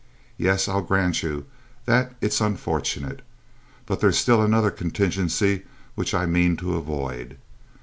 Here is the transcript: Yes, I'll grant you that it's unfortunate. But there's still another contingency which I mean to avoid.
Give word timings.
Yes, 0.35 0.67
I'll 0.67 0.81
grant 0.81 1.21
you 1.21 1.45
that 1.85 2.15
it's 2.21 2.41
unfortunate. 2.41 3.21
But 3.85 3.99
there's 3.99 4.17
still 4.17 4.41
another 4.41 4.71
contingency 4.71 5.61
which 5.93 6.15
I 6.15 6.25
mean 6.25 6.57
to 6.57 6.73
avoid. 6.75 7.37